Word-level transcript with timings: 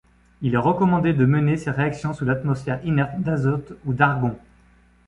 Il 0.41 0.55
est 0.55 0.57
recommandé 0.57 1.13
de 1.13 1.27
mener 1.27 1.57
ces 1.57 1.69
réactions 1.69 2.15
sous 2.15 2.27
atmosphère 2.27 2.83
inerte 2.83 3.19
d'azote 3.19 3.73
ou 3.85 3.93
d'argon. 3.93 4.35